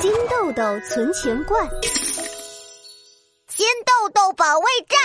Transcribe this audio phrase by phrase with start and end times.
[0.00, 1.68] 金豆豆存钱罐，
[3.46, 4.98] 金豆豆保卫战。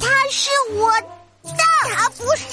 [0.00, 0.90] 他是我
[1.44, 1.62] 的，
[1.94, 2.48] 他不是。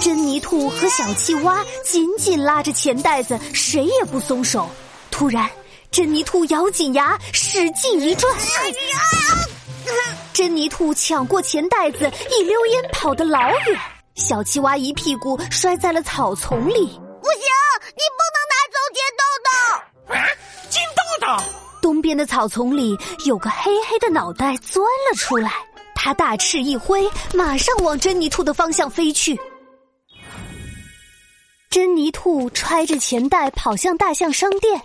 [0.00, 4.70] 珍妮兔和小青蛙紧紧拉着钱袋子，谁也不松手。
[5.10, 5.50] 突然，
[5.90, 8.32] 珍妮兔咬紧牙，使劲一转。
[10.32, 13.80] 珍妮兔抢过钱袋子，一溜烟跑得老远。
[14.16, 16.72] 小青蛙一屁股摔在了草丛里。
[16.72, 17.42] 不行，
[17.94, 20.14] 你不能拿走金豆豆！
[20.14, 20.16] 啊，
[20.70, 21.44] 金豆豆！
[21.82, 22.96] 东边的草丛里
[23.26, 25.52] 有个黑黑的脑袋钻了出来，
[25.94, 29.38] 它大翅一挥，马上往珍妮兔的方向飞去。
[31.68, 34.80] 珍妮兔揣着钱袋跑向大象商店，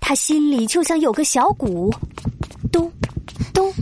[0.00, 1.92] 他心里就像有个小鼓，
[2.70, 2.90] 咚，
[3.52, 3.74] 咚，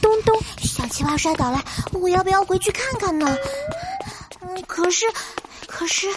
[0.00, 0.36] 咚咚。
[0.58, 1.62] 小青蛙摔倒了，
[1.92, 3.36] 我要不要回去看看呢？
[4.72, 5.06] 嗯，可是，
[5.66, 6.08] 可是，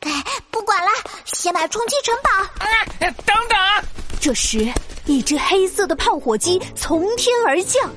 [0.00, 0.88] 哎，不管了，
[1.24, 2.30] 先买充气城堡。
[3.00, 3.58] 哎，等等！
[4.20, 4.72] 这时，
[5.06, 7.90] 一只黑色的胖火鸡从天而降。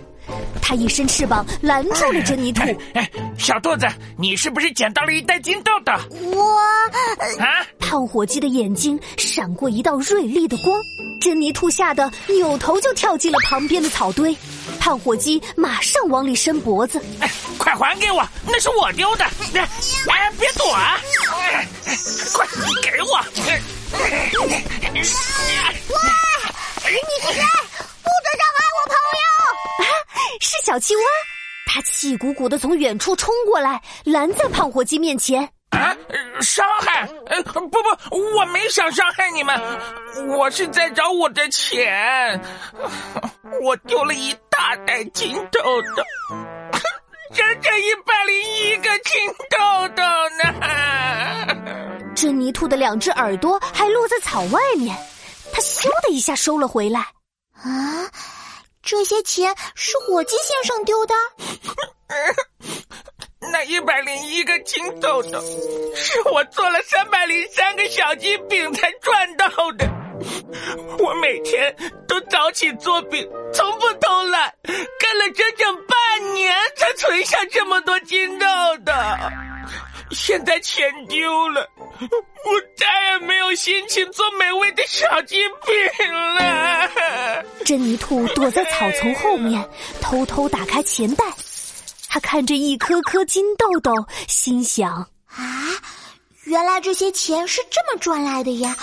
[0.59, 2.63] 它一伸翅膀拦住了珍妮兔。
[2.95, 3.86] 哎，小兔子，
[4.17, 5.94] 你是不是捡到了一袋金豆豆？
[6.31, 6.58] 我
[7.39, 7.63] 啊！
[7.80, 10.81] 胖火鸡的眼睛闪过一道锐利的光，
[11.19, 14.35] 珍妮兔吓得扭头就跳进了旁边的草堆。
[14.80, 19.25] 胖火鸡马上往里伸脖子，哎，快还给我，那是我丢的！
[19.55, 20.99] 哎，别躲啊！
[22.33, 22.45] 快
[22.83, 23.19] 给我！
[23.47, 24.63] 喂，
[24.94, 25.23] 你是谁？
[25.88, 26.05] 不准
[28.35, 29.85] 伤害我朋友！
[29.85, 29.88] 啊
[30.39, 31.03] 是小青蛙，
[31.66, 35.50] 它气鼓鼓的从远处冲过来，拦在胖火鸡面前。
[35.72, 35.95] 啊，
[36.41, 37.08] 伤害？
[37.28, 37.78] 呃，不不，
[38.36, 39.59] 我没想伤害你们，
[40.38, 42.41] 我是在找我的钱。
[43.61, 45.59] 我丢了一大袋金豆
[45.95, 46.03] 豆，
[47.33, 49.58] 整整一百零一个金豆
[49.95, 50.03] 豆
[50.44, 52.13] 呢。
[52.16, 54.95] 这泥兔的两只耳朵还落在草外面，
[55.53, 57.02] 它咻的一下收了回来。
[57.53, 58.09] 啊，
[58.81, 61.13] 这些钱是火鸡先生丢的。
[63.51, 65.41] 那一百零一个金豆豆，
[65.95, 69.47] 是我做了三百零三个小鸡饼才赚到
[69.78, 69.89] 的。
[71.00, 71.75] 我每天
[72.07, 78.45] 都早起做饼，从不偷懒，干了整整半年才存下这么多金豆
[78.85, 78.94] 豆。
[80.11, 81.67] 现在钱丢了，
[82.00, 86.89] 我再也没有心情做美味的小鸡饼了。
[87.66, 89.67] 珍妮兔躲在草丛后面，
[90.01, 91.25] 偷偷打开钱袋。
[92.16, 93.92] 他看着一颗颗金豆豆，
[94.30, 94.90] 心想：
[95.26, 95.68] 啊，
[96.46, 98.74] 原来这些钱是这么赚来的呀！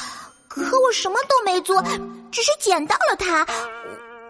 [0.49, 1.83] 可我什么都没做，
[2.31, 3.47] 只是捡到了它。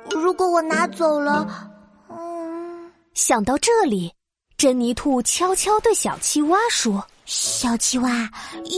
[0.09, 1.69] 如果我拿走了，
[2.11, 2.93] 嗯……
[3.13, 4.15] 想到这里，
[4.57, 8.29] 珍妮兔悄悄对小青蛙说：“小青蛙，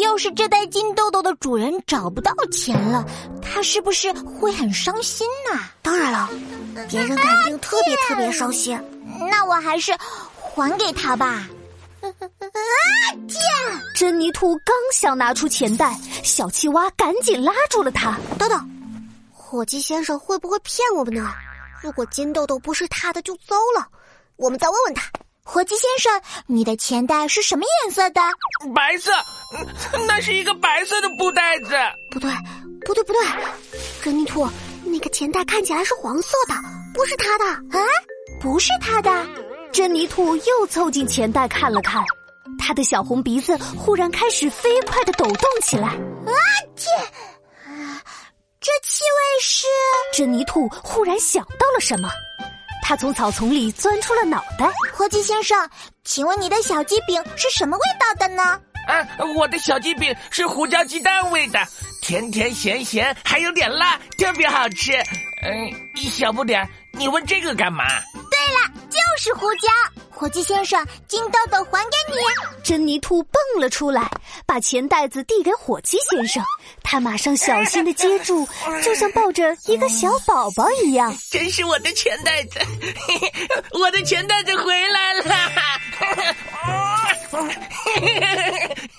[0.02, 3.04] 要是这袋金豆豆的主人找不到钱了，
[3.42, 6.28] 他是不是会很伤心呢？”当然了，
[6.88, 8.78] 别人肯定特别特别伤心。
[9.30, 9.96] 那我还是
[10.36, 11.48] 还给他吧。
[12.02, 12.10] 啊！
[13.26, 13.40] 天！
[13.94, 18.18] 珍妮兔刚想拿出钱袋，小青蛙赶紧拉住了他。
[18.38, 18.70] 等等，
[19.32, 21.32] 火鸡先生会不会骗我们呢？
[21.80, 23.88] 如果金豆豆不是他的，就糟了。
[24.36, 25.08] 我们再问问他。
[25.46, 28.20] 火鸡先生，你的钱袋是什么颜色的？
[28.74, 29.12] 白色。
[30.08, 31.74] 那是一个白色的布袋子。
[32.10, 32.30] 不对，
[32.86, 33.22] 不对，不对。
[34.02, 34.48] 珍妮兔，
[34.84, 36.54] 那个钱袋看起来是黄色的，
[36.94, 37.44] 不是他的。
[37.78, 37.84] 啊？
[38.40, 39.10] 不是他的，
[39.70, 42.02] 珍妮兔又凑近钱袋看了看，
[42.58, 45.88] 他的小红鼻子忽然开始飞快的抖动起来。
[45.88, 46.32] 啊
[46.74, 46.90] 天！
[48.60, 49.66] 这气味是……
[50.14, 52.08] 珍妮兔忽然想到了什么，
[52.86, 54.70] 他从草丛里钻出了脑袋。
[54.92, 55.68] 火鸡先生，
[56.04, 58.42] 请问你的小鸡饼是什么味道的呢？
[58.86, 59.08] 啊，
[59.38, 61.58] 我的小鸡饼是胡椒鸡蛋味的，
[62.02, 64.92] 甜甜咸咸，还有点辣，特别好吃。
[65.42, 65.72] 嗯，
[66.10, 67.84] 小不点你问这个干嘛？
[68.30, 69.68] 对了，就是胡椒。
[70.14, 72.16] 火鸡先生，金豆豆还给你。
[72.62, 74.10] 珍妮兔蹦了出来，
[74.46, 76.42] 把钱袋子递给火鸡先生。
[76.82, 78.46] 他马上小心的接住，
[78.82, 81.14] 就像抱着一个小宝宝一样。
[81.30, 82.58] 真是我的钱袋子，
[83.78, 85.24] 我的钱袋子回来了。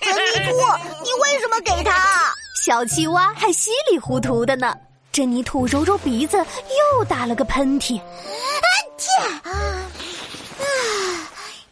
[0.00, 0.60] 珍妮兔，
[1.02, 2.34] 你为什么给他？
[2.62, 4.76] 小青蛙还稀里糊涂的呢。
[5.10, 7.98] 珍妮兔揉揉鼻子，又打了个喷嚏。
[7.98, 8.04] 啊
[8.98, 9.08] 天
[9.44, 9.82] 啊！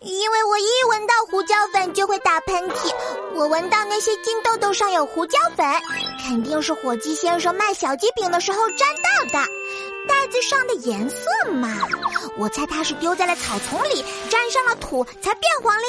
[0.00, 2.94] 因为我一闻到胡椒粉就会打喷嚏。
[3.34, 5.66] 我闻到那些金豆豆上有胡椒粉，
[6.24, 9.44] 肯定是火鸡先生卖小鸡饼的时候沾到的。
[10.06, 11.76] 袋子上的颜色嘛，
[12.38, 15.82] 我猜他是丢在了草丛里，沾上了土才变黄了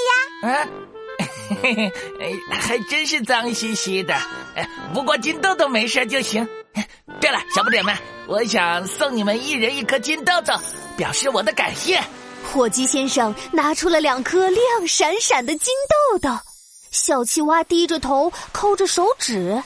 [0.50, 0.68] 呀。
[1.62, 4.16] 嘿嘿，哎， 还真是脏兮兮的。
[4.56, 6.50] 哎，不过金豆豆没事就行。
[7.22, 7.96] 对了，小不点们，
[8.26, 10.56] 我想送你们一人一颗金豆豆，
[10.98, 12.02] 表示我的感谢。
[12.52, 15.74] 火鸡先生拿出了两颗亮闪闪的金
[16.12, 16.38] 豆豆，
[16.92, 19.62] 小青蛙低着头抠着手指，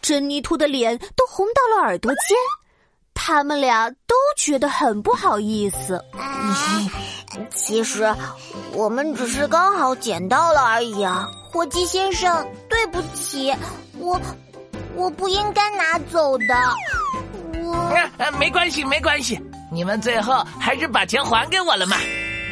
[0.00, 2.36] 珍妮兔的脸都红到了耳朵尖，
[3.12, 6.02] 他们俩都觉得很不好意思。
[7.54, 8.14] 其实
[8.72, 13.54] 我们只是刚好捡到了而已啊，火鸡先生，对不起，
[13.98, 14.20] 我
[14.94, 16.54] 我不应该拿走的。
[17.64, 19.40] 我没关系，没关系，
[19.72, 21.96] 你们最后还是把钱还给我了嘛。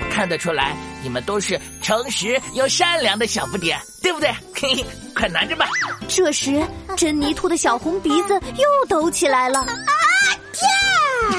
[0.02, 4.30] 我看得出来，你们都是诚实又善良的小不点，对不对？
[4.54, 4.82] 嘿嘿，
[5.14, 5.68] 快拿着吧。
[6.08, 9.60] 这时，珍妮兔的小红鼻子 又抖起来了。
[9.60, 9.66] 啊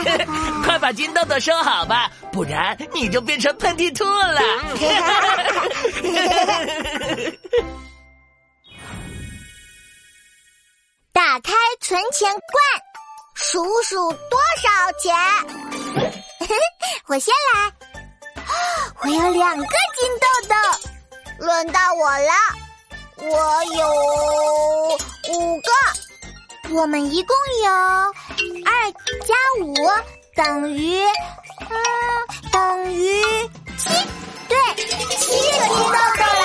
[0.04, 0.28] 天！
[0.64, 4.40] 快把金豆豆收好吧，不然你就变成喷嚏兔了。
[11.12, 12.42] 打开存钱罐，
[13.52, 15.14] 数数多少钱？
[17.08, 17.74] 我先来，
[19.02, 20.56] 我有两个金豆豆，
[21.46, 22.32] 轮到我了，
[23.18, 23.84] 我有
[25.34, 25.70] 五个，
[26.80, 28.90] 我们一共有二
[29.28, 29.76] 加五
[30.34, 31.04] 等于，
[31.60, 31.76] 嗯，
[32.54, 33.22] 等于
[33.78, 33.90] 七，
[34.48, 34.56] 对，
[35.18, 35.28] 七
[35.60, 36.41] 个金豆豆。